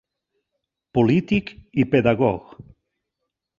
Polític 0.99 1.53
i 1.85 1.87
pedagog. 1.93 2.59